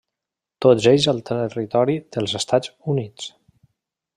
Tots 0.65 0.87
ells 0.91 1.05
al 1.13 1.19
territori 1.29 1.99
dels 2.17 2.33
Estats 2.43 2.73
Units. 2.95 3.29